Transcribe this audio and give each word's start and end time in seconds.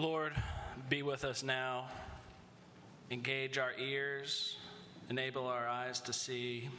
Lord, 0.00 0.32
be 0.88 1.02
with 1.02 1.24
us 1.24 1.42
now. 1.42 1.84
Engage 3.10 3.58
our 3.58 3.72
ears, 3.78 4.56
enable 5.10 5.46
our 5.46 5.68
eyes 5.68 6.00
to 6.00 6.14
see. 6.14 6.70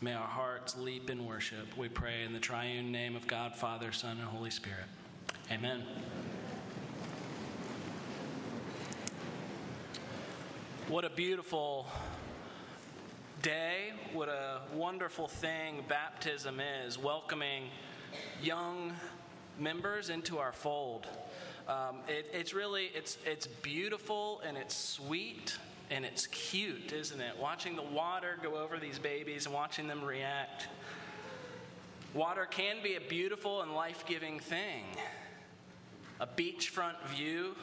May 0.00 0.14
our 0.14 0.28
hearts 0.28 0.78
leap 0.78 1.10
in 1.10 1.26
worship. 1.26 1.76
We 1.76 1.88
pray 1.88 2.22
in 2.22 2.32
the 2.32 2.38
triune 2.38 2.92
name 2.92 3.16
of 3.16 3.26
God, 3.26 3.56
Father, 3.56 3.90
Son, 3.90 4.12
and 4.12 4.28
Holy 4.28 4.50
Spirit. 4.50 4.84
Amen. 5.50 5.82
What 10.86 11.04
a 11.04 11.10
beautiful 11.10 11.88
day. 13.42 13.90
What 14.12 14.28
a 14.28 14.60
wonderful 14.72 15.26
thing 15.26 15.82
baptism 15.88 16.60
is, 16.60 16.96
welcoming 16.96 17.64
young 18.40 18.92
members 19.58 20.10
into 20.10 20.38
our 20.38 20.52
fold. 20.52 21.08
Um, 21.72 21.96
it, 22.06 22.28
it's 22.34 22.52
really 22.52 22.90
it's 22.94 23.16
it's 23.24 23.46
beautiful 23.46 24.42
and 24.46 24.58
it's 24.58 24.76
sweet 24.76 25.56
and 25.90 26.04
it's 26.04 26.26
cute, 26.26 26.92
isn't 26.92 27.20
it? 27.20 27.32
Watching 27.40 27.76
the 27.76 27.82
water 27.82 28.38
go 28.42 28.56
over 28.56 28.78
these 28.78 28.98
babies 28.98 29.46
and 29.46 29.54
watching 29.54 29.86
them 29.86 30.04
react. 30.04 30.68
Water 32.12 32.44
can 32.44 32.82
be 32.82 32.96
a 32.96 33.00
beautiful 33.00 33.62
and 33.62 33.72
life-giving 33.72 34.40
thing. 34.40 34.84
A 36.20 36.26
beachfront 36.26 37.02
view 37.06 37.56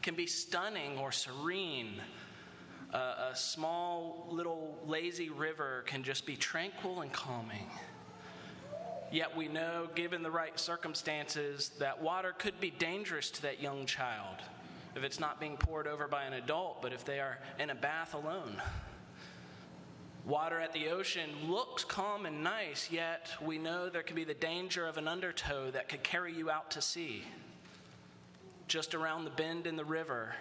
can 0.00 0.14
be 0.14 0.26
stunning 0.26 0.96
or 0.96 1.12
serene. 1.12 2.00
Uh, 2.94 3.30
a 3.32 3.36
small 3.36 4.28
little 4.30 4.78
lazy 4.86 5.28
river 5.28 5.82
can 5.86 6.02
just 6.02 6.24
be 6.24 6.36
tranquil 6.36 7.02
and 7.02 7.12
calming. 7.12 7.66
Yet 9.12 9.36
we 9.36 9.46
know, 9.46 9.88
given 9.94 10.22
the 10.22 10.30
right 10.30 10.58
circumstances, 10.58 11.72
that 11.78 12.00
water 12.00 12.34
could 12.36 12.58
be 12.60 12.70
dangerous 12.70 13.30
to 13.32 13.42
that 13.42 13.60
young 13.60 13.84
child 13.84 14.38
if 14.96 15.04
it's 15.04 15.20
not 15.20 15.38
being 15.38 15.58
poured 15.58 15.86
over 15.86 16.08
by 16.08 16.24
an 16.24 16.32
adult, 16.32 16.80
but 16.80 16.94
if 16.94 17.04
they 17.04 17.20
are 17.20 17.38
in 17.58 17.68
a 17.68 17.74
bath 17.74 18.14
alone. 18.14 18.60
Water 20.24 20.60
at 20.60 20.72
the 20.72 20.88
ocean 20.88 21.30
looks 21.46 21.84
calm 21.84 22.24
and 22.24 22.42
nice, 22.42 22.90
yet 22.90 23.28
we 23.44 23.58
know 23.58 23.90
there 23.90 24.02
can 24.02 24.16
be 24.16 24.24
the 24.24 24.34
danger 24.34 24.86
of 24.86 24.96
an 24.96 25.08
undertow 25.08 25.70
that 25.70 25.90
could 25.90 26.02
carry 26.02 26.32
you 26.32 26.50
out 26.50 26.70
to 26.70 26.80
sea. 26.80 27.22
Just 28.66 28.94
around 28.94 29.24
the 29.24 29.30
bend 29.30 29.66
in 29.66 29.76
the 29.76 29.84
river 29.84 30.34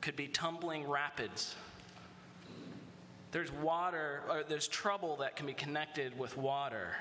could 0.00 0.16
be 0.16 0.28
tumbling 0.28 0.88
rapids. 0.88 1.56
There's 3.32 3.52
water, 3.52 4.22
or 4.30 4.44
there's 4.48 4.68
trouble 4.68 5.16
that 5.16 5.36
can 5.36 5.46
be 5.46 5.54
connected 5.54 6.16
with 6.18 6.38
water. 6.38 6.94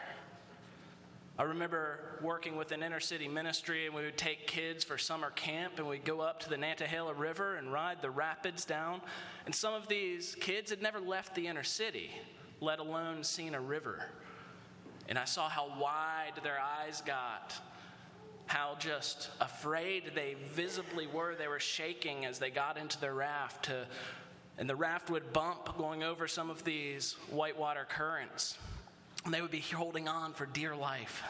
I 1.37 1.43
remember 1.43 2.19
working 2.21 2.55
with 2.55 2.71
an 2.71 2.83
inner 2.83 2.99
city 2.99 3.27
ministry, 3.27 3.87
and 3.87 3.95
we 3.95 4.03
would 4.03 4.19
take 4.19 4.45
kids 4.45 4.83
for 4.83 4.99
summer 4.99 5.31
camp, 5.31 5.73
and 5.77 5.87
we'd 5.87 6.05
go 6.05 6.21
up 6.21 6.39
to 6.41 6.49
the 6.49 6.57
Nantahala 6.57 7.17
River 7.17 7.55
and 7.55 7.73
ride 7.73 8.03
the 8.03 8.11
rapids 8.11 8.65
down. 8.65 9.01
And 9.47 9.55
some 9.55 9.73
of 9.73 9.87
these 9.87 10.35
kids 10.35 10.69
had 10.69 10.83
never 10.83 10.99
left 10.99 11.33
the 11.33 11.47
inner 11.47 11.63
city, 11.63 12.11
let 12.61 12.77
alone 12.77 13.23
seen 13.23 13.55
a 13.55 13.59
river. 13.59 14.05
And 15.09 15.17
I 15.17 15.25
saw 15.25 15.49
how 15.49 15.73
wide 15.79 16.33
their 16.43 16.59
eyes 16.59 17.01
got, 17.03 17.59
how 18.45 18.75
just 18.77 19.29
afraid 19.41 20.11
they 20.13 20.35
visibly 20.53 21.07
were. 21.07 21.33
They 21.33 21.47
were 21.47 21.59
shaking 21.59 22.25
as 22.25 22.37
they 22.37 22.51
got 22.51 22.77
into 22.77 23.01
their 23.01 23.15
raft, 23.15 23.65
to, 23.65 23.87
and 24.59 24.69
the 24.69 24.75
raft 24.75 25.09
would 25.09 25.33
bump 25.33 25.79
going 25.79 26.03
over 26.03 26.27
some 26.27 26.51
of 26.51 26.63
these 26.63 27.13
whitewater 27.31 27.87
currents. 27.89 28.59
And 29.25 29.33
they 29.33 29.41
would 29.41 29.51
be 29.51 29.59
holding 29.59 30.07
on 30.07 30.33
for 30.33 30.45
dear 30.45 30.75
life 30.75 31.23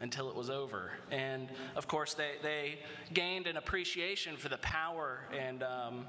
until 0.00 0.28
it 0.28 0.34
was 0.34 0.50
over. 0.50 0.90
And 1.10 1.48
of 1.76 1.86
course, 1.86 2.14
they, 2.14 2.32
they 2.42 2.80
gained 3.14 3.46
an 3.46 3.56
appreciation 3.56 4.36
for 4.36 4.48
the 4.48 4.58
power 4.58 5.20
and 5.38 5.62
um, 5.62 6.06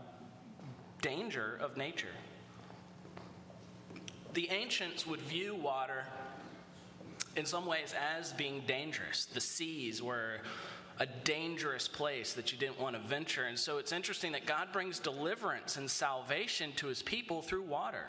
danger 1.02 1.58
of 1.62 1.78
nature. 1.78 2.08
The 4.34 4.50
ancients 4.50 5.06
would 5.06 5.20
view 5.22 5.54
water 5.54 6.06
in 7.36 7.46
some 7.46 7.66
ways 7.66 7.94
as 8.18 8.34
being 8.34 8.64
dangerous. 8.68 9.26
The 9.26 9.42
seas 9.42 10.02
were 10.02 10.40
a 11.00 11.06
dangerous 11.06 11.88
place 11.88 12.34
that 12.34 12.52
you 12.52 12.58
didn't 12.58 12.80
want 12.80 12.96
to 12.96 13.02
venture. 13.02 13.46
And 13.46 13.58
so 13.58 13.78
it's 13.78 13.92
interesting 13.92 14.32
that 14.34 14.46
God 14.46 14.72
brings 14.72 15.00
deliverance 15.00 15.78
and 15.78 15.90
salvation 15.90 16.72
to 16.78 16.88
his 16.88 17.02
people 17.02 17.42
through 17.42 17.64
water. 17.64 18.06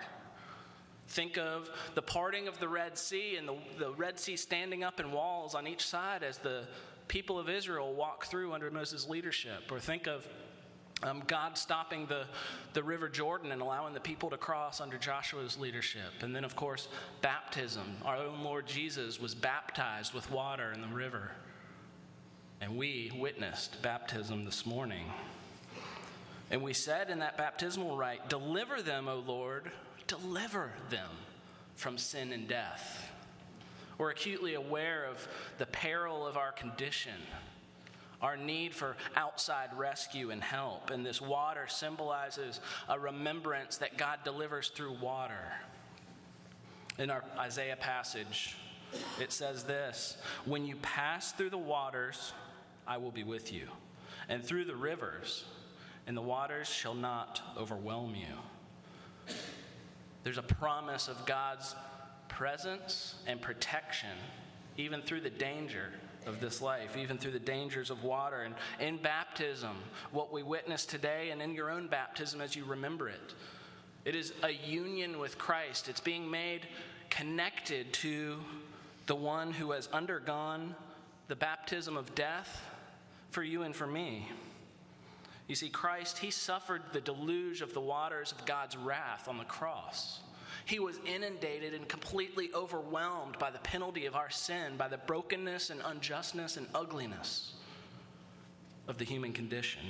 Think 1.14 1.38
of 1.38 1.70
the 1.94 2.02
parting 2.02 2.48
of 2.48 2.58
the 2.58 2.68
Red 2.68 2.98
Sea 2.98 3.36
and 3.36 3.46
the, 3.46 3.54
the 3.78 3.92
Red 3.92 4.18
Sea 4.18 4.36
standing 4.36 4.82
up 4.82 4.98
in 4.98 5.12
walls 5.12 5.54
on 5.54 5.64
each 5.64 5.86
side 5.86 6.24
as 6.24 6.38
the 6.38 6.64
people 7.06 7.38
of 7.38 7.48
Israel 7.48 7.94
walk 7.94 8.24
through 8.26 8.52
under 8.52 8.68
Moses' 8.68 9.08
leadership. 9.08 9.70
Or 9.70 9.78
think 9.78 10.08
of 10.08 10.26
um, 11.04 11.22
God 11.28 11.56
stopping 11.56 12.06
the, 12.06 12.24
the 12.72 12.82
River 12.82 13.08
Jordan 13.08 13.52
and 13.52 13.62
allowing 13.62 13.94
the 13.94 14.00
people 14.00 14.28
to 14.30 14.36
cross 14.36 14.80
under 14.80 14.98
Joshua's 14.98 15.56
leadership. 15.56 16.22
And 16.22 16.34
then, 16.34 16.42
of 16.42 16.56
course, 16.56 16.88
baptism. 17.22 17.84
Our 18.04 18.16
own 18.16 18.42
Lord 18.42 18.66
Jesus 18.66 19.20
was 19.20 19.36
baptized 19.36 20.14
with 20.14 20.28
water 20.32 20.72
in 20.72 20.80
the 20.80 20.88
river. 20.88 21.30
And 22.60 22.76
we 22.76 23.12
witnessed 23.16 23.80
baptism 23.82 24.44
this 24.44 24.66
morning. 24.66 25.04
And 26.50 26.60
we 26.60 26.72
said 26.72 27.08
in 27.08 27.20
that 27.20 27.38
baptismal 27.38 27.96
rite, 27.96 28.28
Deliver 28.28 28.82
them, 28.82 29.06
O 29.06 29.22
Lord, 29.24 29.70
deliver 30.06 30.72
them 30.90 31.10
from 31.74 31.98
sin 31.98 32.32
and 32.32 32.48
death. 32.48 33.10
We're 33.98 34.10
acutely 34.10 34.54
aware 34.54 35.04
of 35.04 35.26
the 35.58 35.66
peril 35.66 36.26
of 36.26 36.36
our 36.36 36.52
condition, 36.52 37.12
our 38.20 38.36
need 38.36 38.74
for 38.74 38.96
outside 39.16 39.70
rescue 39.76 40.30
and 40.30 40.42
help. 40.42 40.90
And 40.90 41.04
this 41.04 41.20
water 41.20 41.66
symbolizes 41.68 42.60
a 42.88 42.98
remembrance 42.98 43.76
that 43.78 43.96
God 43.96 44.20
delivers 44.24 44.68
through 44.68 44.94
water. 45.00 45.52
In 46.98 47.10
our 47.10 47.24
Isaiah 47.38 47.76
passage, 47.76 48.56
it 49.20 49.32
says 49.32 49.64
this 49.64 50.16
When 50.44 50.64
you 50.64 50.76
pass 50.76 51.32
through 51.32 51.50
the 51.50 51.58
waters, 51.58 52.32
I 52.86 52.98
will 52.98 53.10
be 53.10 53.24
with 53.24 53.52
you, 53.52 53.68
and 54.28 54.44
through 54.44 54.64
the 54.64 54.76
rivers, 54.76 55.44
and 56.06 56.16
the 56.16 56.22
waters 56.22 56.68
shall 56.68 56.94
not 56.94 57.40
overwhelm 57.56 58.14
you. 58.14 59.34
There's 60.24 60.38
a 60.38 60.42
promise 60.42 61.08
of 61.08 61.24
God's 61.26 61.76
presence 62.28 63.14
and 63.26 63.40
protection, 63.40 64.08
even 64.76 65.02
through 65.02 65.20
the 65.20 65.30
danger 65.30 65.92
of 66.26 66.40
this 66.40 66.62
life, 66.62 66.96
even 66.96 67.18
through 67.18 67.32
the 67.32 67.38
dangers 67.38 67.90
of 67.90 68.02
water. 68.02 68.42
And 68.42 68.54
in 68.80 68.96
baptism, 68.96 69.76
what 70.10 70.32
we 70.32 70.42
witness 70.42 70.86
today, 70.86 71.30
and 71.30 71.42
in 71.42 71.54
your 71.54 71.70
own 71.70 71.86
baptism 71.86 72.40
as 72.40 72.56
you 72.56 72.64
remember 72.64 73.08
it, 73.08 73.34
it 74.04 74.16
is 74.16 74.32
a 74.42 74.50
union 74.50 75.18
with 75.18 75.38
Christ. 75.38 75.88
It's 75.88 76.00
being 76.00 76.30
made 76.30 76.66
connected 77.10 77.92
to 77.94 78.38
the 79.06 79.14
one 79.14 79.52
who 79.52 79.72
has 79.72 79.88
undergone 79.92 80.74
the 81.28 81.36
baptism 81.36 81.96
of 81.96 82.14
death 82.14 82.62
for 83.30 83.42
you 83.42 83.62
and 83.62 83.76
for 83.76 83.86
me. 83.86 84.28
You 85.46 85.54
see, 85.54 85.68
Christ, 85.68 86.18
he 86.18 86.30
suffered 86.30 86.82
the 86.92 87.00
deluge 87.00 87.60
of 87.60 87.74
the 87.74 87.80
waters 87.80 88.32
of 88.32 88.46
God's 88.46 88.76
wrath 88.76 89.28
on 89.28 89.36
the 89.36 89.44
cross. 89.44 90.20
He 90.64 90.78
was 90.78 90.98
inundated 91.04 91.74
and 91.74 91.86
completely 91.86 92.50
overwhelmed 92.54 93.38
by 93.38 93.50
the 93.50 93.58
penalty 93.58 94.06
of 94.06 94.14
our 94.14 94.30
sin, 94.30 94.76
by 94.78 94.88
the 94.88 94.96
brokenness 94.96 95.68
and 95.68 95.82
unjustness 95.84 96.56
and 96.56 96.66
ugliness 96.74 97.52
of 98.88 98.96
the 98.96 99.04
human 99.04 99.32
condition. 99.34 99.82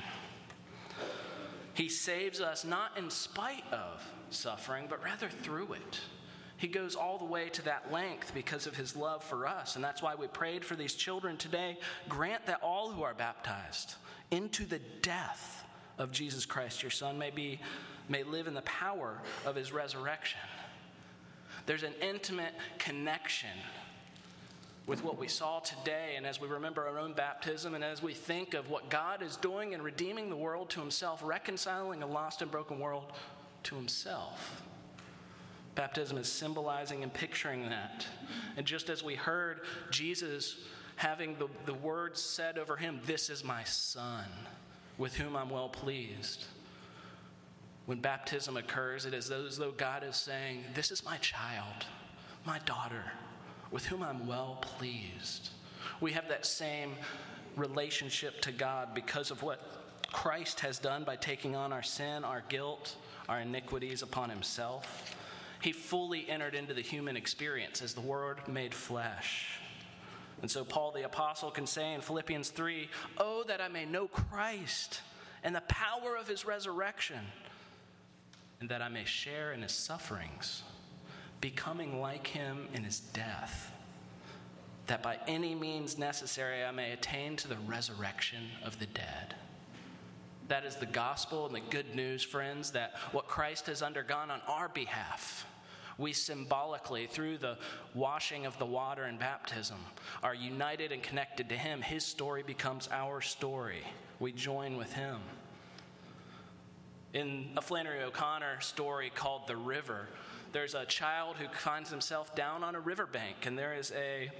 He 1.75 1.89
saves 1.89 2.41
us 2.41 2.65
not 2.65 2.97
in 2.99 3.11
spite 3.11 3.65
of 3.73 4.05
suffering, 4.31 4.87
but 4.89 5.03
rather 5.05 5.29
through 5.29 5.75
it. 5.75 6.01
He 6.57 6.69
goes 6.69 6.95
all 6.95 7.19
the 7.19 7.25
way 7.25 7.49
to 7.51 7.63
that 7.63 7.93
length 7.93 8.33
because 8.33 8.67
of 8.67 8.77
his 8.77 8.97
love 8.97 9.23
for 9.23 9.47
us. 9.47 9.75
And 9.75 9.85
that's 9.85 10.03
why 10.03 10.15
we 10.15 10.29
prayed 10.29 10.65
for 10.65 10.77
these 10.77 10.95
children 10.95 11.37
today. 11.37 11.79
Grant 12.09 12.47
that 12.47 12.63
all 12.63 12.91
who 12.91 13.03
are 13.03 13.15
baptized 13.15 13.97
into 14.34 14.65
the 14.65 14.81
death 15.00 15.64
of 15.99 16.11
Jesus 16.11 16.44
Christ, 16.44 16.82
your 16.82 16.91
Son, 16.91 17.19
may, 17.19 17.31
be, 17.31 17.61
may 18.09 18.25
live 18.25 18.47
in 18.47 18.55
the 18.55 18.62
power 18.62 19.23
of 19.47 19.55
his 19.55 19.73
resurrection. 19.73 20.41
There's 21.67 21.85
an 21.85 21.94
intimate 22.03 22.53
connection 22.79 23.50
with 24.87 25.03
what 25.03 25.19
we 25.19 25.29
saw 25.29 25.61
today, 25.61 26.14
and 26.17 26.26
as 26.26 26.41
we 26.41 26.49
remember 26.49 26.87
our 26.87 26.99
own 26.99 27.14
baptism, 27.14 27.75
and 27.75 27.82
as 27.82 28.03
we 28.03 28.12
think 28.12 28.53
of 28.53 28.69
what 28.69 28.91
God 28.91 29.23
is 29.23 29.37
doing 29.37 29.73
in 29.73 29.81
redeeming 29.81 30.29
the 30.29 30.37
world 30.37 30.69
to 30.70 30.81
himself, 30.81 31.23
reconciling 31.25 32.03
a 32.03 32.06
lost 32.06 32.43
and 32.43 32.50
broken 32.50 32.79
world 32.79 33.12
to 33.62 33.76
himself. 33.76 34.62
Baptism 35.75 36.19
is 36.19 36.31
symbolizing 36.31 37.03
and 37.03 37.12
picturing 37.12 37.69
that. 37.70 38.06
And 38.56 38.67
just 38.67 38.91
as 38.91 39.03
we 39.03 39.14
heard 39.14 39.61
Jesus 39.91 40.56
having 40.96 41.37
the, 41.38 41.49
the 41.67 41.75
words 41.75 42.20
said 42.20 42.58
over 42.58 42.76
him, 42.76 43.00
This 43.06 43.31
is 43.31 43.44
my 43.44 43.64
son, 43.64 44.25
with 44.99 45.14
whom 45.14 45.37
I'm 45.37 45.50
well 45.50 45.69
pleased. 45.69 46.44
When 47.87 48.00
baptism 48.00 48.56
occurs, 48.56 49.05
it 49.05 49.12
is 49.12 49.31
as 49.31 49.58
though 49.58 49.73
God 49.73 50.05
is 50.05 50.17
saying, 50.17 50.64
This 50.75 50.91
is 50.91 51.05
my 51.05 51.17
child, 51.19 51.87
my 52.46 52.58
daughter, 52.61 53.05
with 53.70 53.85
whom 53.87 54.02
I'm 54.02 54.26
well 54.26 54.58
pleased. 54.61 55.50
We 56.00 56.12
have 56.12 56.29
that 56.29 56.46
same 56.46 56.93
relationship 57.56 58.40
to 58.43 58.52
God 58.52 58.94
because 58.94 59.31
of 59.31 59.43
what 59.43 59.61
Christ 60.12 60.61
has 60.61 60.79
done 60.79 61.05
by 61.05 61.17
taking 61.17 61.56
on 61.56 61.73
our 61.73 61.82
sin, 61.82 62.25
our 62.25 62.43
guilt, 62.49 62.97
our 63.29 63.40
iniquities 63.40 64.02
upon 64.02 64.31
himself. 64.31 65.14
He 65.61 65.73
fully 65.73 66.29
entered 66.29 66.55
into 66.55 66.75
the 66.75 66.82
human 66.82 67.17
experience 67.17 67.82
as 67.82 67.94
the 67.94 68.00
Word 68.00 68.47
made 68.49 68.75
flesh. 68.75 69.58
And 70.43 70.51
so, 70.51 70.65
Paul 70.65 70.93
the 70.93 71.05
Apostle 71.05 71.51
can 71.51 71.67
say 71.67 71.95
in 71.95 72.01
Philippians 72.01 72.51
3 72.51 72.89
Oh, 73.19 73.45
that 73.49 73.61
I 73.61 73.69
may 73.69 73.85
know 73.85 74.09
Christ 74.09 75.01
and 75.43 75.55
the 75.55 75.63
power 75.63 76.17
of 76.17 76.27
his 76.27 76.45
resurrection, 76.45 77.21
and 78.61 78.69
that 78.71 78.83
I 78.83 78.89
may 78.89 79.05
share 79.05 79.53
in 79.53 79.63
his 79.63 79.73
sufferings, 79.73 80.63
becoming 81.41 82.01
like 82.01 82.27
him 82.27 82.69
in 82.73 82.83
his 82.83 83.01
death, 83.01 83.71
that 84.87 85.03
by 85.03 85.19
any 85.27 85.55
means 85.55 85.99
necessary 85.99 86.65
I 86.65 86.71
may 86.71 86.93
attain 86.93 87.37
to 87.37 87.49
the 87.49 87.59
resurrection 87.67 88.45
of 88.65 88.79
the 88.79 88.87
dead. 88.87 89.35
That 90.49 90.65
is 90.65 90.77
the 90.77 90.87
gospel 90.87 91.47
and 91.47 91.55
the 91.55 91.61
good 91.61 91.95
news, 91.95 92.23
friends, 92.23 92.71
that 92.73 92.95
what 93.13 93.29
Christ 93.29 93.67
has 93.67 93.83
undergone 93.83 94.31
on 94.31 94.41
our 94.47 94.69
behalf, 94.69 95.47
we 95.99 96.12
symbolically, 96.12 97.06
through 97.06 97.38
the 97.38 97.56
washing 97.94 98.46
of 98.46 98.58
the 98.58 98.67
water 98.67 99.05
and 99.05 99.19
baptism, 99.19 99.79
are 100.23 100.35
united 100.35 100.93
and 100.93 101.02
connected 101.02 101.49
to 101.49 101.56
Him. 101.56 101.82
His 101.82 102.05
story 102.05 102.43
becomes 102.43 102.88
our 102.91 103.20
story. 103.20 103.82
We 104.19 104.32
join 104.32 104.76
with 104.76 104.93
Him. 104.93 105.19
In 107.12 107.50
a 107.56 107.62
Flannery 107.62 108.02
O'Connor 108.02 108.61
story 108.61 109.11
called 109.14 109.46
The 109.46 109.56
River, 109.56 110.08
there's 110.52 110.75
a 110.75 110.85
child 110.85 111.37
who 111.37 111.46
finds 111.49 111.91
himself 111.91 112.35
down 112.35 112.64
on 112.64 112.75
a 112.75 112.81
riverbank, 112.81 113.47
and 113.47 113.58
there 113.58 113.75
is 113.75 113.93
a 113.93 114.31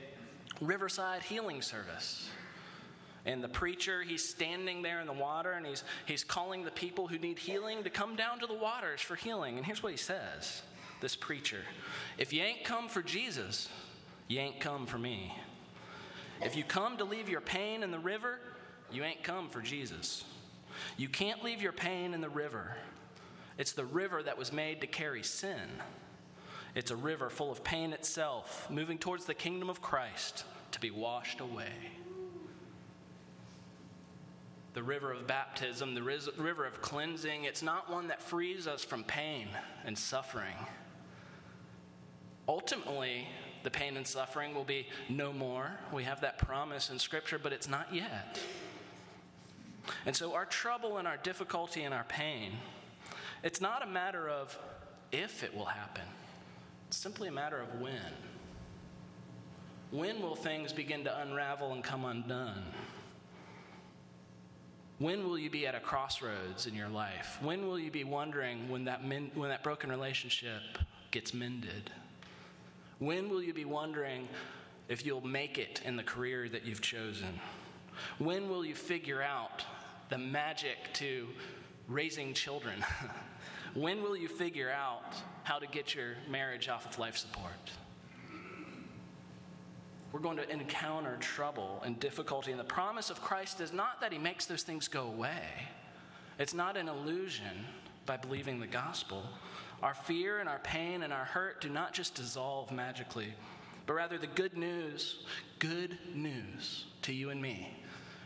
riverside 0.61 1.23
healing 1.23 1.63
service. 1.63 2.29
And 3.27 3.43
the 3.43 3.49
preacher, 3.49 4.03
he's 4.03 4.27
standing 4.29 4.83
there 4.83 5.01
in 5.01 5.07
the 5.07 5.13
water 5.13 5.53
and 5.53 5.65
he's, 5.65 5.83
he's 6.05 6.23
calling 6.23 6.63
the 6.63 6.71
people 6.71 7.09
who 7.09 7.19
need 7.19 7.39
healing 7.39 7.83
to 7.83 7.91
come 7.91 8.17
down 8.17 8.39
to 8.41 8.47
the 8.47 8.55
waters 8.55 9.01
for 9.01 9.17
healing. 9.17 9.57
And 9.57 9.65
here's 9.65 9.83
what 9.83 9.93
he 9.93 9.99
says 9.99 10.63
this 11.05 11.15
preacher 11.17 11.61
If 12.17 12.33
you 12.33 12.43
ain't 12.43 12.65
come 12.65 12.89
for 12.89 13.03
Jesus, 13.03 13.69
you 14.27 14.41
ain't 14.41 14.59
come 14.59 14.87
for 14.87 14.97
me. 14.97 15.35
If 16.41 16.57
you 16.57 16.65
come 16.65 16.97
to 16.97 17.05
leave 17.05 17.29
your 17.29 17.43
pain 17.43 17.83
in 17.83 17.91
the 17.91 17.99
river, 17.99 18.39
you 18.91 19.05
ain't 19.05 19.23
come 19.23 19.51
for 19.51 19.61
Jesus. 19.61 20.25
You 20.97 21.11
can't 21.11 21.45
leave 21.45 21.61
your 21.61 21.73
pain 21.73 22.15
in 22.15 22.23
the 22.23 22.31
river. 22.31 22.75
It's 23.59 23.73
the 23.73 23.85
river 23.85 24.23
that 24.23 24.39
was 24.39 24.51
made 24.51 24.81
to 24.81 24.87
carry 24.87 25.23
sin. 25.23 25.69
It's 26.75 26.91
a 26.91 26.97
river 26.97 27.29
full 27.29 27.53
of 27.53 27.63
pain 27.63 27.93
itself, 27.93 28.67
moving 28.71 28.97
towards 28.97 29.27
the 29.27 29.35
kingdom 29.35 29.69
of 29.69 29.83
Christ 29.83 30.45
to 30.73 30.81
be 30.81 30.91
washed 30.91 31.41
away 31.41 31.69
the 34.75 34.83
river 34.83 35.13
of 35.13 35.27
baptism, 35.27 35.95
the 35.95 36.03
river 36.03 36.67
of 36.67 36.83
cleansing, 36.83 37.45
it's 37.45 37.63
not 37.63 37.91
one 37.91 38.09
that 38.09 38.21
frees 38.21 38.67
us 38.67 38.85
from 38.85 39.05
pain 39.05 39.47
and 39.85 39.97
suffering. 39.97 40.57
Ultimately, 42.49 43.27
the 43.63 43.71
pain 43.71 43.97
and 43.97 44.07
suffering 44.07 44.55
will 44.55 44.65
be 44.65 44.87
no 45.09 45.33
more. 45.33 45.71
We 45.93 46.05
have 46.05 46.21
that 46.21 46.39
promise 46.39 46.91
in 46.91 46.99
Scripture, 46.99 47.39
but 47.39 47.53
it's 47.53 47.69
not 47.69 47.93
yet. 47.93 48.39
And 50.07 50.15
so, 50.15 50.35
our 50.35 50.45
trouble 50.45 50.99
and 50.99 51.09
our 51.09 51.17
difficulty 51.17 51.83
and 51.83 51.95
our 51.95 52.05
pain, 52.05 52.53
it's 53.43 53.61
not 53.61 53.83
a 53.83 53.87
matter 53.87 54.29
of 54.29 54.59
if 55.13 55.43
it 55.43 55.55
will 55.55 55.67
happen, 55.67 56.05
it's 56.89 56.97
simply 56.97 57.29
a 57.29 57.33
matter 57.33 57.61
of 57.61 57.81
when. 57.81 58.13
When 59.91 60.21
will 60.21 60.35
things 60.35 60.73
begin 60.73 61.05
to 61.05 61.21
unravel 61.21 61.73
and 61.73 61.85
come 61.85 62.05
undone? 62.05 62.65
When 64.99 65.25
will 65.25 65.39
you 65.39 65.51
be 65.51 65.67
at 65.67 65.75
a 65.75 65.81
crossroads 65.81 66.67
in 66.67 66.75
your 66.75 66.89
life? 66.89 67.39
When 67.41 67.67
will 67.67 67.79
you 67.79 67.91
be 67.91 68.05
wondering 68.05 68.69
when 68.69 68.85
that, 68.85 69.05
min- 69.05 69.31
when 69.35 69.51
that 69.51 69.63
broken 69.63 69.91
relationship 69.91 70.63
gets 71.11 71.35
mended? 71.35 71.91
When 72.99 73.29
will 73.29 73.43
you 73.43 73.53
be 73.53 73.65
wondering 73.65 74.29
if 74.89 75.05
you'll 75.05 75.27
make 75.27 75.59
it 75.59 75.81
in 75.85 75.97
the 75.97 76.03
career 76.03 76.49
that 76.49 76.65
you've 76.65 76.81
chosen? 76.81 77.41
When 78.19 78.49
will 78.49 78.65
you 78.65 78.75
figure 78.75 79.23
out 79.23 79.65
the 80.09 80.19
magic 80.19 80.77
to 80.95 81.29
raising 81.89 82.35
children? 82.35 82.85
when 83.75 84.03
will 84.03 84.17
you 84.17 84.29
figure 84.29 84.71
out 84.71 85.15
how 85.43 85.59
to 85.59 85.67
get 85.67 85.95
your 85.95 86.17
marriage 86.29 86.69
off 86.69 86.87
of 86.87 86.99
life 86.99 87.17
support? 87.17 87.71
we're 90.15 90.21
going 90.21 90.37
to 90.37 90.49
encounter 90.49 91.17
trouble 91.19 91.83
and 91.85 91.99
difficulty. 91.99 92.53
And 92.53 92.61
the 92.61 92.65
promise 92.65 93.11
of 93.11 93.21
Christ 93.21 93.61
is 93.61 93.73
not 93.73 94.01
that 94.01 94.13
he 94.13 94.19
makes 94.19 94.47
those 94.47 94.63
things 94.63 94.87
go 94.87 95.09
away, 95.09 95.69
it's 96.39 96.55
not 96.55 96.77
an 96.77 96.89
illusion 96.89 97.67
by 98.07 98.17
believing 98.17 98.61
the 98.61 98.67
gospel. 98.69 99.25
Our 99.85 99.93
fear 99.93 100.39
and 100.39 100.49
our 100.49 100.61
pain 100.61 101.03
and 101.03 101.13
our 101.13 101.27
hurt 101.27 101.61
do 101.61 101.69
not 101.69 101.93
just 101.93 102.15
dissolve 102.15 102.73
magically, 102.73 103.35
but 103.85 103.93
rather 103.93 104.17
the 104.17 104.27
good 104.27 104.57
news, 104.57 105.19
good 105.59 105.99
news 106.15 106.87
to 107.03 107.13
you 107.13 107.29
and 107.29 107.43
me 107.43 107.69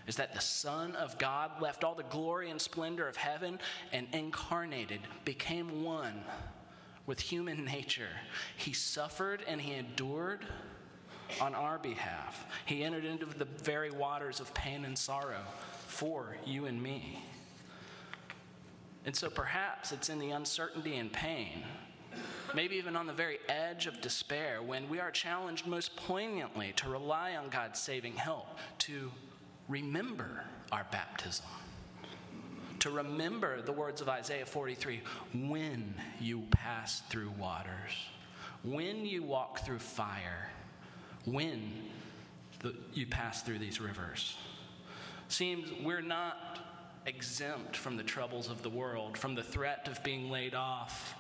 is 0.07 0.15
that 0.17 0.33
the 0.33 0.41
Son 0.41 0.95
of 0.95 1.19
God 1.19 1.61
left 1.61 1.83
all 1.83 1.97
the 1.97 2.05
glory 2.05 2.51
and 2.51 2.61
splendor 2.61 3.09
of 3.09 3.17
heaven 3.17 3.59
and 3.93 4.07
incarnated, 4.13 5.01
became 5.25 5.83
one 5.83 6.23
with 7.07 7.19
human 7.19 7.65
nature. 7.65 8.09
He 8.57 8.73
suffered 8.73 9.43
and 9.49 9.61
he 9.61 9.75
endured 9.75 10.47
on 11.41 11.57
our 11.57 11.79
behalf. 11.79 12.47
He 12.67 12.85
entered 12.85 13.05
into 13.05 13.27
the 13.27 13.45
very 13.45 13.91
waters 13.91 14.39
of 14.39 14.55
pain 14.55 14.85
and 14.85 14.97
sorrow 14.97 15.43
for 15.89 16.37
you 16.47 16.67
and 16.67 16.81
me. 16.81 17.19
And 19.05 19.15
so 19.15 19.31
perhaps 19.31 19.93
it's 19.93 20.09
in 20.09 20.19
the 20.19 20.31
uncertainty 20.31 20.97
and 20.97 21.13
pain, 21.13 21.63
maybe 22.55 22.77
even 22.77 22.97
on 22.97 23.07
the 23.07 23.13
very 23.13 23.39
edge 23.49 23.87
of 23.87 24.01
despair, 24.01 24.63
when 24.63 24.89
we 24.89 25.01
are 25.01 25.11
challenged 25.11 25.67
most 25.67 25.97
poignantly 25.97 26.73
to 26.77 26.89
rely 26.89 27.37
on 27.37 27.49
God's 27.49 27.79
saving 27.79 28.15
help, 28.17 28.59
to 28.79 29.11
remember 29.69 30.45
our 30.73 30.87
baptism. 30.91 31.47
To 32.81 32.91
remember 32.91 33.61
the 33.61 33.73
words 33.73 34.01
of 34.01 34.09
Isaiah 34.09 34.47
43 34.47 35.01
when 35.35 35.95
you 36.21 36.45
pass 36.51 37.01
through 37.09 37.31
waters, 37.31 37.93
when 38.63 39.05
you 39.05 39.23
walk 39.23 39.61
through 39.61 39.81
fire, 39.81 40.51
when 41.25 41.73
the, 42.61 42.75
you 42.93 43.07
pass 43.07 43.43
through 43.43 43.59
these 43.59 43.81
rivers. 43.81 44.37
Seems 45.29 45.71
we're 45.85 46.01
not 46.01 46.68
exempt 47.07 47.77
from 47.77 47.97
the 47.97 48.03
troubles 48.03 48.49
of 48.49 48.63
the 48.63 48.69
world, 48.69 49.17
from 49.17 49.35
the 49.35 49.43
threat 49.43 49.89
of 49.89 50.03
being 50.03 50.31
laid 50.31 50.55
off, 50.55 51.15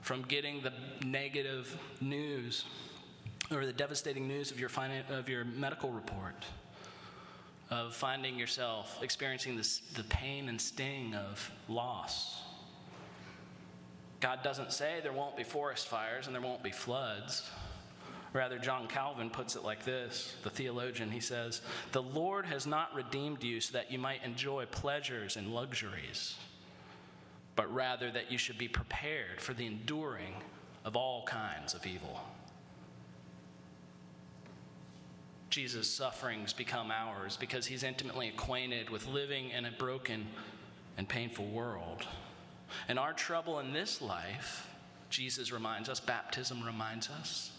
from 0.00 0.22
getting 0.22 0.62
the 0.62 0.72
negative 1.04 1.76
news 2.00 2.64
or 3.50 3.66
the 3.66 3.72
devastating 3.72 4.26
news 4.26 4.50
of 4.50 4.58
your, 4.58 4.70
of 5.10 5.28
your 5.28 5.44
medical 5.44 5.90
report, 5.90 6.44
of 7.70 7.94
finding 7.94 8.38
yourself 8.38 8.98
experiencing 9.02 9.56
this, 9.56 9.80
the 9.94 10.04
pain 10.04 10.48
and 10.48 10.60
sting 10.60 11.14
of 11.14 11.50
loss. 11.68 12.42
God 14.20 14.42
doesn't 14.42 14.72
say 14.72 15.00
there 15.02 15.12
won't 15.12 15.36
be 15.36 15.42
forest 15.42 15.88
fires 15.88 16.26
and 16.26 16.34
there 16.34 16.42
won't 16.42 16.62
be 16.62 16.70
floods. 16.70 17.50
Rather, 18.32 18.58
John 18.58 18.88
Calvin 18.88 19.28
puts 19.28 19.56
it 19.56 19.64
like 19.64 19.84
this 19.84 20.34
the 20.42 20.50
theologian, 20.50 21.10
he 21.10 21.20
says, 21.20 21.60
The 21.92 22.02
Lord 22.02 22.46
has 22.46 22.66
not 22.66 22.94
redeemed 22.94 23.42
you 23.42 23.60
so 23.60 23.72
that 23.74 23.92
you 23.92 23.98
might 23.98 24.24
enjoy 24.24 24.66
pleasures 24.66 25.36
and 25.36 25.52
luxuries, 25.52 26.36
but 27.56 27.72
rather 27.72 28.10
that 28.10 28.32
you 28.32 28.38
should 28.38 28.58
be 28.58 28.68
prepared 28.68 29.40
for 29.40 29.52
the 29.52 29.66
enduring 29.66 30.34
of 30.84 30.96
all 30.96 31.24
kinds 31.24 31.74
of 31.74 31.86
evil. 31.86 32.20
Jesus' 35.50 35.90
sufferings 35.90 36.54
become 36.54 36.90
ours 36.90 37.36
because 37.38 37.66
he's 37.66 37.82
intimately 37.82 38.28
acquainted 38.28 38.88
with 38.88 39.06
living 39.06 39.50
in 39.50 39.66
a 39.66 39.70
broken 39.70 40.26
and 40.96 41.06
painful 41.06 41.46
world. 41.46 42.06
And 42.88 42.98
our 42.98 43.12
trouble 43.12 43.58
in 43.58 43.74
this 43.74 44.00
life, 44.00 44.66
Jesus 45.10 45.52
reminds 45.52 45.90
us, 45.90 46.00
baptism 46.00 46.64
reminds 46.64 47.10
us, 47.10 47.50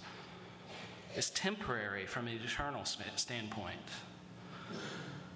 is 1.15 1.29
temporary 1.29 2.05
from 2.05 2.27
an 2.27 2.39
eternal 2.43 2.86
standpoint. 2.86 3.79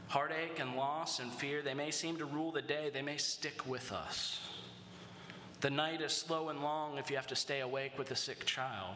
Heartache 0.08 0.60
and 0.60 0.76
loss 0.76 1.20
and 1.20 1.32
fear, 1.32 1.62
they 1.62 1.74
may 1.74 1.92
seem 1.92 2.18
to 2.18 2.26
rule 2.26 2.52
the 2.52 2.62
day, 2.62 2.90
they 2.94 3.02
may 3.02 3.18
stick 3.18 3.68
with 3.68 3.92
us. 3.92 4.40
The 5.60 5.70
night 5.70 6.02
is 6.02 6.14
slow 6.14 6.50
and 6.50 6.62
long 6.62 6.98
if 6.98 7.10
you 7.10 7.16
have 7.16 7.28
to 7.28 7.36
stay 7.36 7.62
awake 7.62 7.98
with 7.98 8.12
a 8.12 8.16
sick 8.16 8.46
child. 8.46 8.96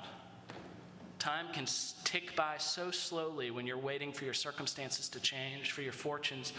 Time 1.19 1.47
can 1.53 1.65
tick 2.03 2.35
by 2.35 2.55
so 2.57 2.91
slowly 2.91 3.51
when 3.51 3.67
you're 3.67 3.77
waiting 3.77 4.11
for 4.11 4.25
your 4.25 4.33
circumstances 4.33 5.09
to 5.09 5.19
change, 5.19 5.71
for 5.71 5.81
your 5.81 5.93
fortunes 5.93 6.53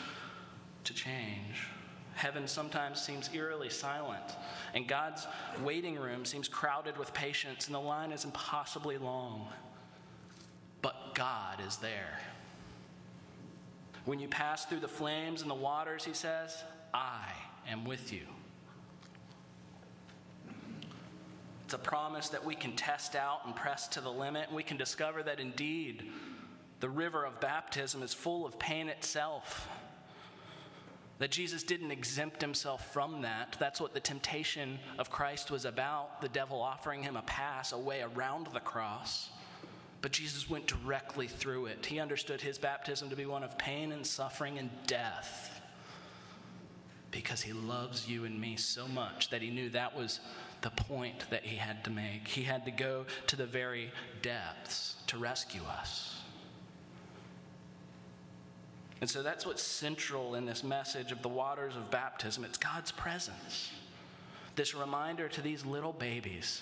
to 0.85 0.95
change. 0.95 1.67
Heaven 2.15 2.47
sometimes 2.47 3.01
seems 3.01 3.31
eerily 3.33 3.71
silent, 3.71 4.37
and 4.75 4.87
God's 4.87 5.27
waiting 5.65 5.97
room 5.97 6.25
seems 6.25 6.47
crowded 6.47 6.97
with 6.99 7.15
patients, 7.15 7.67
and 7.67 7.75
the 7.75 7.81
line 7.81 8.13
is 8.13 8.25
impossibly 8.25 8.99
long 8.99 9.49
but 10.83 11.15
God 11.15 11.61
is 11.67 11.77
there. 11.79 12.19
When 14.05 14.19
you 14.19 14.29
pass 14.29 14.65
through 14.65 14.81
the 14.81 14.89
flames 14.89 15.43
and 15.43 15.51
the 15.51 15.55
waters, 15.55 16.05
he 16.05 16.13
says, 16.13 16.65
I 16.93 17.31
am 17.69 17.85
with 17.85 18.13
you. 18.13 18.27
It's 21.65 21.75
a 21.75 21.79
promise 21.79 22.29
that 22.31 22.45
we 22.45 22.55
can 22.55 22.73
test 22.73 23.17
out 23.17 23.47
and 23.47 23.57
press 23.57 23.89
to 23.89 24.01
the 24.01 24.11
limit. 24.11 24.49
And 24.49 24.57
we 24.57 24.63
can 24.63 24.77
discover 24.77 25.23
that 25.23 25.41
indeed 25.41 26.11
the 26.81 26.89
river 26.89 27.25
of 27.25 27.41
baptism 27.41 28.03
is 28.03 28.13
full 28.13 28.45
of 28.45 28.59
pain 28.59 28.89
itself. 28.89 29.69
That 31.19 31.31
Jesus 31.31 31.63
didn't 31.63 31.93
exempt 31.93 32.41
himself 32.41 32.93
from 32.93 33.23
that. 33.23 33.57
That's 33.61 33.81
what 33.81 33.95
the 33.95 34.01
temptation 34.01 34.81
of 34.99 35.11
Christ 35.11 35.51
was 35.53 35.65
about 35.65 36.21
the 36.21 36.29
devil 36.29 36.61
offering 36.61 37.05
him 37.05 37.17
a 37.17 37.23
pass, 37.23 37.73
a 37.73 37.79
way 37.79 38.03
around 38.03 38.49
the 38.49 38.61
cross. 38.61 39.31
But 40.03 40.11
Jesus 40.11 40.51
went 40.51 40.67
directly 40.67 41.29
through 41.29 41.67
it. 41.67 41.87
He 41.87 42.01
understood 42.01 42.41
his 42.41 42.59
baptism 42.59 43.09
to 43.11 43.17
be 43.17 43.25
one 43.25 43.45
of 43.45 43.57
pain 43.57 43.93
and 43.93 44.05
suffering 44.05 44.59
and 44.59 44.69
death 44.87 45.61
because 47.13 47.43
he 47.43 47.53
loves 47.53 48.09
you 48.09 48.25
and 48.25 48.41
me 48.41 48.57
so 48.57 48.89
much 48.89 49.31
that 49.31 49.43
he 49.43 49.51
knew 49.51 49.69
that 49.71 49.97
was 49.97 50.19
the 50.63 50.71
point 50.71 51.31
that 51.31 51.45
he 51.45 51.57
had 51.57 51.85
to 51.85 51.91
make. 51.91 52.27
He 52.27 52.43
had 52.43 52.65
to 52.65 52.71
go 52.71 53.05
to 53.29 53.37
the 53.37 53.47
very 53.47 53.93
depths 54.23 54.97
to 55.07 55.19
rescue 55.19 55.63
us. 55.63 56.21
And 59.01 59.09
so 59.09 59.23
that's 59.23 59.45
what's 59.47 59.63
central 59.63 60.35
in 60.35 60.47
this 60.47 60.65
message 60.65 61.13
of 61.13 61.23
the 61.23 61.29
waters 61.29 61.77
of 61.77 61.91
baptism 61.91 62.45
it's 62.45 62.59
God's 62.59 62.91
presence. 62.91 63.71
This 64.57 64.75
reminder 64.75 65.29
to 65.29 65.41
these 65.41 65.65
little 65.65 65.93
babies 65.93 66.61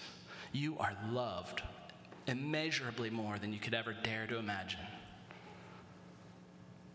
you 0.52 0.76
are 0.78 0.96
loved 1.10 1.62
immeasurably 2.30 3.10
more 3.10 3.38
than 3.38 3.52
you 3.52 3.58
could 3.58 3.74
ever 3.74 3.94
dare 4.02 4.26
to 4.26 4.36
imagine. 4.38 4.80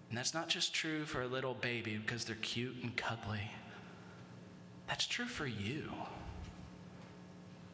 And 0.09 0.17
that's 0.17 0.33
not 0.33 0.49
just 0.49 0.73
true 0.73 1.05
for 1.05 1.21
a 1.21 1.27
little 1.27 1.53
baby 1.53 1.97
because 1.97 2.25
they're 2.25 2.35
cute 2.37 2.75
and 2.81 2.95
cuddly. 2.95 3.51
That's 4.87 5.05
true 5.05 5.25
for 5.25 5.47
you. 5.47 5.91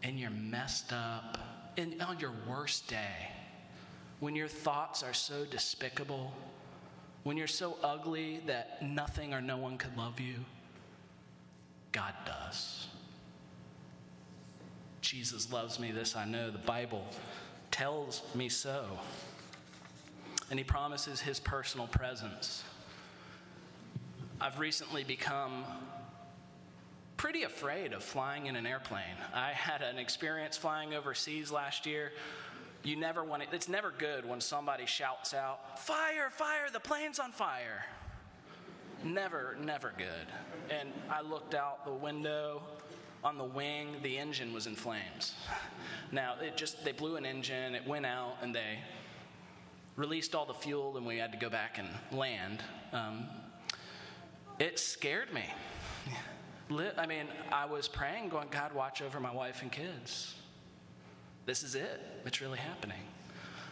And 0.03 0.19
you're 0.19 0.31
messed 0.31 0.91
up, 0.91 1.37
and 1.77 2.01
on 2.01 2.19
your 2.19 2.33
worst 2.49 2.87
day, 2.87 3.29
when 4.19 4.35
your 4.35 4.47
thoughts 4.47 5.03
are 5.03 5.13
so 5.13 5.45
despicable 5.45 6.33
when 7.23 7.37
you're 7.37 7.47
so 7.47 7.77
ugly 7.83 8.41
that 8.47 8.81
nothing 8.81 9.33
or 9.33 9.41
no 9.41 9.57
one 9.57 9.77
could 9.77 9.95
love 9.95 10.19
you, 10.19 10.35
God 11.91 12.13
does. 12.25 12.87
Jesus 15.01 15.51
loves 15.51 15.79
me, 15.79 15.91
this 15.91 16.15
I 16.15 16.25
know. 16.25 16.51
The 16.51 16.57
Bible 16.57 17.05
tells 17.71 18.21
me 18.35 18.49
so. 18.49 18.85
And 20.49 20.59
he 20.59 20.63
promises 20.63 21.21
his 21.21 21.39
personal 21.39 21.87
presence. 21.87 22.63
I've 24.39 24.59
recently 24.59 25.03
become 25.03 25.63
pretty 27.17 27.43
afraid 27.43 27.93
of 27.93 28.03
flying 28.03 28.47
in 28.47 28.55
an 28.55 28.65
airplane. 28.65 29.15
I 29.33 29.51
had 29.51 29.81
an 29.81 29.97
experience 29.97 30.57
flying 30.57 30.93
overseas 30.93 31.51
last 31.51 31.85
year 31.85 32.11
you 32.83 32.95
never 32.95 33.23
want 33.23 33.43
it, 33.43 33.49
it's 33.51 33.69
never 33.69 33.93
good 33.95 34.27
when 34.27 34.41
somebody 34.41 34.85
shouts 34.85 35.33
out, 35.33 35.79
Fire, 35.79 36.29
fire, 36.31 36.69
the 36.71 36.79
plane's 36.79 37.19
on 37.19 37.31
fire. 37.31 37.85
Never, 39.03 39.55
never 39.59 39.93
good. 39.97 40.27
And 40.69 40.89
I 41.09 41.21
looked 41.21 41.53
out 41.53 41.85
the 41.85 41.93
window 41.93 42.63
on 43.23 43.37
the 43.37 43.43
wing, 43.43 43.95
the 44.01 44.17
engine 44.17 44.53
was 44.53 44.67
in 44.67 44.75
flames. 44.75 45.35
Now, 46.11 46.35
it 46.41 46.57
just, 46.57 46.83
they 46.83 46.91
blew 46.91 47.15
an 47.15 47.25
engine, 47.25 47.75
it 47.75 47.85
went 47.87 48.05
out, 48.05 48.37
and 48.41 48.53
they 48.53 48.79
released 49.95 50.33
all 50.33 50.45
the 50.45 50.53
fuel, 50.53 50.97
and 50.97 51.05
we 51.05 51.17
had 51.17 51.31
to 51.31 51.37
go 51.37 51.49
back 51.49 51.77
and 51.77 51.87
land. 52.17 52.63
Um, 52.93 53.27
it 54.59 54.79
scared 54.79 55.33
me. 55.33 55.45
I 56.97 57.05
mean, 57.05 57.27
I 57.51 57.65
was 57.65 57.87
praying, 57.87 58.29
going, 58.29 58.47
God, 58.49 58.73
watch 58.73 59.01
over 59.01 59.19
my 59.19 59.31
wife 59.33 59.61
and 59.61 59.71
kids. 59.71 60.35
This 61.45 61.63
is 61.63 61.75
it. 61.75 62.01
It's 62.25 62.39
really 62.39 62.59
happening. 62.59 63.01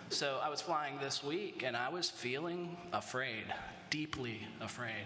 So 0.10 0.40
I 0.44 0.50
was 0.50 0.60
flying 0.60 1.00
this 1.00 1.24
week 1.24 1.64
and 1.64 1.78
I 1.78 1.90
was 1.90 2.10
feeling 2.10 2.76
afraid, 2.92 3.46
deeply 3.90 4.42
afraid. 4.60 5.06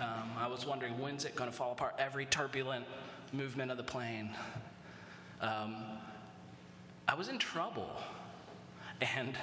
Um, 0.00 0.30
I 0.38 0.46
was 0.46 0.64
wondering 0.64 0.98
when's 0.98 1.26
it 1.26 1.36
going 1.36 1.50
to 1.50 1.56
fall 1.56 1.72
apart? 1.72 1.94
Every 1.98 2.24
turbulent 2.24 2.86
movement 3.32 3.70
of 3.70 3.76
the 3.76 3.82
plane. 3.82 4.30
Um, 5.42 5.76
I 7.06 7.14
was 7.14 7.28
in 7.28 7.38
trouble. 7.38 7.90
And 9.00 9.36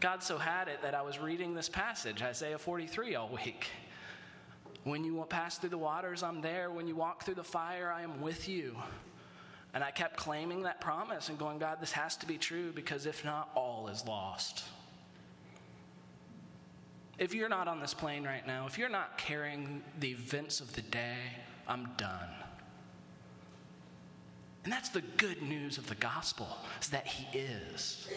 God 0.00 0.22
so 0.22 0.38
had 0.38 0.68
it 0.68 0.82
that 0.82 0.94
I 0.94 1.02
was 1.02 1.18
reading 1.18 1.54
this 1.54 1.68
passage, 1.68 2.22
Isaiah 2.22 2.58
43, 2.58 3.14
all 3.14 3.28
week. 3.28 3.68
When 4.82 5.04
you 5.04 5.24
pass 5.28 5.58
through 5.58 5.70
the 5.70 5.78
waters, 5.78 6.22
I'm 6.22 6.40
there. 6.40 6.70
When 6.70 6.86
you 6.86 6.96
walk 6.96 7.24
through 7.24 7.34
the 7.34 7.44
fire, 7.44 7.92
I 7.94 8.02
am 8.02 8.20
with 8.20 8.48
you. 8.48 8.76
And 9.74 9.84
I 9.84 9.90
kept 9.90 10.16
claiming 10.16 10.62
that 10.62 10.80
promise 10.80 11.28
and 11.28 11.38
going, 11.38 11.58
God, 11.58 11.78
this 11.80 11.92
has 11.92 12.16
to 12.18 12.26
be 12.26 12.38
true 12.38 12.72
because 12.72 13.06
if 13.06 13.24
not, 13.24 13.50
all 13.54 13.88
is 13.88 14.04
lost. 14.06 14.64
If 17.18 17.34
you're 17.34 17.48
not 17.48 17.66
on 17.66 17.80
this 17.80 17.94
plane 17.94 18.24
right 18.24 18.46
now, 18.46 18.66
if 18.66 18.78
you're 18.78 18.88
not 18.88 19.16
carrying 19.16 19.82
the 20.00 20.10
events 20.10 20.60
of 20.60 20.74
the 20.74 20.82
day, 20.82 21.16
I'm 21.66 21.88
done. 21.96 22.28
And 24.64 24.72
that's 24.72 24.90
the 24.90 25.02
good 25.16 25.42
news 25.42 25.78
of 25.78 25.86
the 25.86 25.94
gospel, 25.94 26.48
is 26.80 26.88
that 26.88 27.06
he 27.06 27.38
is. 27.38 28.08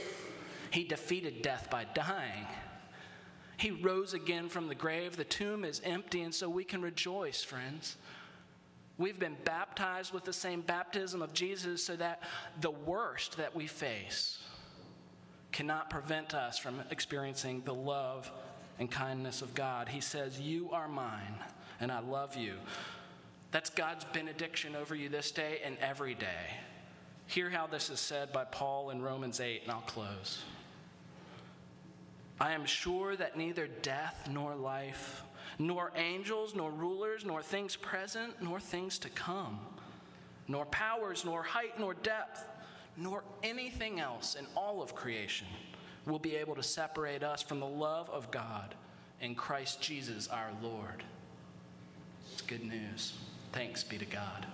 He 0.72 0.84
defeated 0.84 1.42
death 1.42 1.70
by 1.70 1.86
dying. 1.94 2.48
He 3.58 3.72
rose 3.72 4.14
again 4.14 4.50
from 4.50 4.68
the 4.68 4.76
grave. 4.76 5.16
The 5.16 5.24
tomb 5.24 5.64
is 5.64 5.82
empty, 5.86 6.22
and 6.22 6.34
so 6.34 6.50
we 6.50 6.64
can 6.64 6.82
rejoice, 6.82 7.44
friends. 7.44 7.98
We've 8.98 9.20
been 9.20 9.38
baptized 9.46 10.14
with 10.14 10.26
the 10.26 10.34
same 10.34 10.62
baptism 10.62 11.22
of 11.22 11.34
Jesus 11.34 11.84
so 11.84 11.96
that 11.96 12.24
the 12.60 12.72
worst 12.72 13.38
that 13.38 13.56
we 13.56 13.68
face 13.68 14.40
cannot 15.52 15.90
prevent 15.90 16.34
us 16.34 16.58
from 16.58 16.82
experiencing 16.92 17.62
the 17.64 17.74
love 17.74 18.32
and 18.80 18.90
kindness 18.90 19.42
of 19.42 19.54
God. 19.54 19.90
He 19.90 20.02
says, 20.02 20.40
You 20.40 20.70
are 20.72 20.88
mine, 20.88 21.36
and 21.80 21.92
I 21.92 22.00
love 22.00 22.36
you. 22.36 22.54
That's 23.52 23.70
God's 23.70 24.06
benediction 24.06 24.76
over 24.76 24.96
you 24.96 25.10
this 25.10 25.32
day 25.32 25.60
and 25.64 25.78
every 25.80 26.16
day. 26.16 26.56
Hear 27.28 27.50
how 27.50 27.68
this 27.68 27.90
is 27.90 28.00
said 28.00 28.32
by 28.32 28.46
Paul 28.46 28.90
in 28.90 29.02
Romans 29.02 29.40
8, 29.40 29.64
and 29.64 29.72
I'll 29.72 29.82
close. 29.82 30.44
I 32.40 32.54
am 32.54 32.66
sure 32.66 33.16
that 33.16 33.38
neither 33.38 33.68
death 33.68 34.30
nor 34.32 34.56
life 34.56 35.24
nor 35.58 35.92
angels, 35.96 36.56
nor 36.56 36.72
rulers, 36.72 37.26
nor 37.26 37.42
things 37.42 37.76
present, 37.76 38.42
nor 38.42 38.62
things 38.62 38.98
to 39.00 39.10
come, 39.10 39.60
nor 40.48 40.66
powers, 40.66 41.26
nor 41.26 41.44
height, 41.44 41.78
nor 41.78 41.94
depth, 41.96 42.46
nor 42.96 43.24
anything 43.44 44.00
else 44.00 44.36
in 44.36 44.48
all 44.56 44.82
of 44.82 44.96
creation 44.96 45.48
will 46.10 46.20
be 46.20 46.36
able 46.36 46.56
to 46.56 46.64
separate 46.64 47.24
us 47.24 47.42
from 47.42 47.60
the 47.60 47.68
love 47.68 48.10
of 48.10 48.32
God 48.32 48.76
in 49.22 49.36
Christ 49.36 49.82
Jesus 49.82 50.28
our 50.28 50.50
Lord. 50.62 51.04
It's 52.34 52.42
good 52.42 52.64
news. 52.64 53.14
Thanks 53.52 53.84
be 53.84 53.98
to 53.98 54.06
God. 54.06 54.46